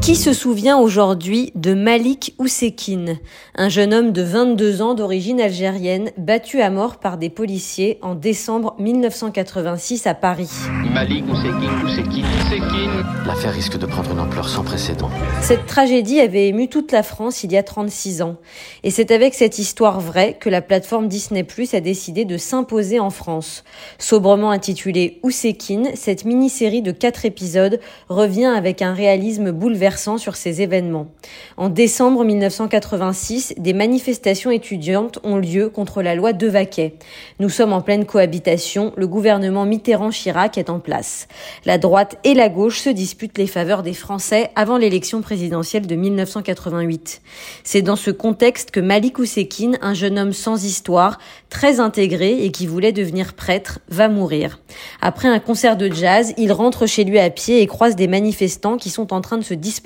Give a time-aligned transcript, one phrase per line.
[0.00, 3.18] Qui se souvient aujourd'hui de Malik Oussekine,
[3.54, 8.14] un jeune homme de 22 ans d'origine algérienne battu à mort par des policiers en
[8.14, 10.48] décembre 1986 à Paris
[10.94, 13.04] Malik Oussekine, Oussekine, Oussekine.
[13.26, 15.10] L'affaire risque de prendre une ampleur sans précédent.
[15.42, 18.36] Cette tragédie avait ému toute la France il y a 36 ans.
[18.82, 22.98] Et c'est avec cette histoire vraie que la plateforme Disney Plus a décidé de s'imposer
[22.98, 23.64] en France.
[23.98, 30.62] Sobrement intitulée Oussekine, cette mini-série de 4 épisodes revient avec un réalisme bouleversant sur ces
[30.62, 31.08] événements.
[31.56, 36.94] En décembre 1986, des manifestations étudiantes ont lieu contre la loi Devaquet.
[37.38, 41.28] Nous sommes en pleine cohabitation, le gouvernement Mitterrand-Chirac est en place.
[41.64, 45.96] La droite et la gauche se disputent les faveurs des Français avant l'élection présidentielle de
[45.96, 47.20] 1988.
[47.64, 51.18] C'est dans ce contexte que Malik Oussekine, un jeune homme sans histoire,
[51.48, 54.60] très intégré et qui voulait devenir prêtre, va mourir.
[55.00, 58.76] Après un concert de jazz, il rentre chez lui à pied et croise des manifestants
[58.76, 59.79] qui sont en train de se disputer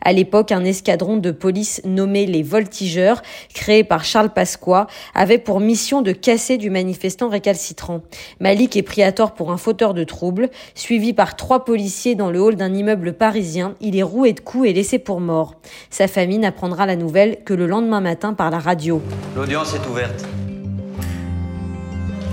[0.00, 3.22] à l'époque, un escadron de police nommé les Voltigeurs,
[3.54, 8.02] créé par Charles Pasqua, avait pour mission de casser du manifestant récalcitrant.
[8.40, 10.50] Malik est pris à tort pour un fauteur de troubles.
[10.74, 14.68] Suivi par trois policiers dans le hall d'un immeuble parisien, il est roué de coups
[14.68, 15.54] et laissé pour mort.
[15.90, 19.00] Sa famille n'apprendra la nouvelle que le lendemain matin par la radio.
[19.36, 20.24] L'audience est ouverte.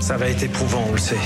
[0.00, 1.16] Ça va être éprouvant, on le sait.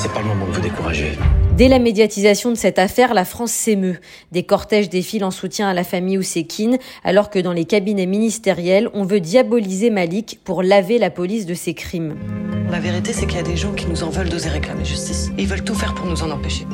[0.00, 1.18] C'est pas le moment de vous décourager.
[1.56, 3.98] Dès la médiatisation de cette affaire, la France s'émeut.
[4.30, 8.88] Des cortèges défilent en soutien à la famille Oussekine, alors que dans les cabinets ministériels,
[8.94, 12.14] on veut diaboliser Malik pour laver la police de ses crimes.
[12.70, 15.32] La vérité, c'est qu'il y a des gens qui nous en veulent d'oser réclamer justice.
[15.36, 16.64] ils veulent tout faire pour nous en empêcher.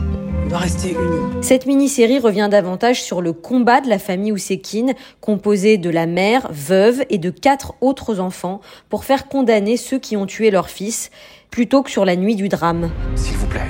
[0.44, 1.40] On doit rester unis.
[1.40, 6.48] Cette mini-série revient davantage sur le combat de la famille Oussekine, composée de la mère,
[6.50, 11.10] veuve et de quatre autres enfants, pour faire condamner ceux qui ont tué leur fils,
[11.54, 12.90] plutôt que sur la nuit du drame.
[13.14, 13.60] S'il vous plaît.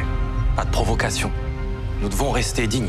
[0.56, 1.30] Pas de provocation.
[2.00, 2.88] Nous devons rester dignes.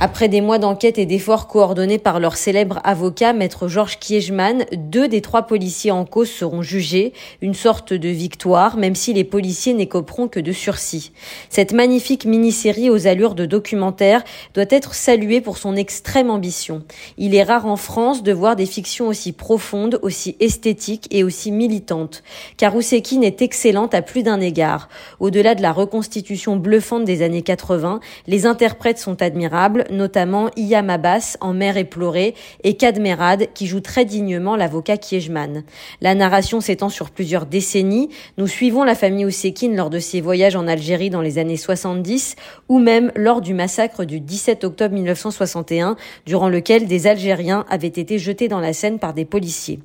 [0.00, 5.08] Après des mois d'enquête et d'efforts coordonnés par leur célèbre avocat, maître Georges Kiechman, deux
[5.08, 9.74] des trois policiers en cause seront jugés, une sorte de victoire, même si les policiers
[9.74, 11.10] n'écoperont que de sursis.
[11.50, 14.22] Cette magnifique mini-série aux allures de documentaire
[14.54, 16.84] doit être saluée pour son extrême ambition.
[17.16, 21.50] Il est rare en France de voir des fictions aussi profondes, aussi esthétiques et aussi
[21.50, 22.22] militantes.
[22.56, 24.88] Car Oussekine est excellente à plus d'un égard.
[25.18, 27.98] Au-delà de la reconstitution bluffante des années 80,
[28.28, 32.34] les interprètes sont admirables, notamment Iyam Abbas en Mère éplorée
[32.64, 35.64] et Kadmerad qui joue très dignement l'avocat Kiejman.
[36.00, 38.08] La narration s'étend sur plusieurs décennies.
[38.36, 42.36] Nous suivons la famille Oussekine lors de ses voyages en Algérie dans les années 70
[42.68, 48.18] ou même lors du massacre du 17 octobre 1961 durant lequel des Algériens avaient été
[48.18, 49.80] jetés dans la Seine par des policiers.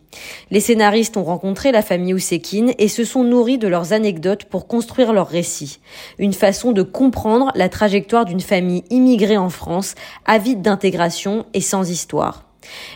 [0.52, 4.68] Les scénaristes ont rencontré la famille Oussekine et se sont nourris de leurs anecdotes pour
[4.68, 5.80] construire leur récit.
[6.20, 11.90] Une façon de comprendre la trajectoire d'une famille immigrée en France avide d'intégration et sans
[11.90, 12.46] histoire.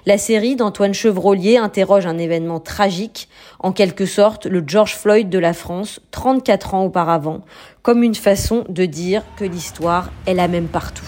[0.06, 3.28] La série d'Antoine Chevrolier interroge un événement tragique,
[3.60, 7.42] en quelque sorte le George Floyd de la France, 34 ans auparavant,
[7.82, 11.06] comme une façon de dire que l'histoire est la même partout.